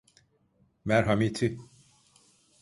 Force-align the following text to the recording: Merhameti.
Merhameti. 0.85 1.47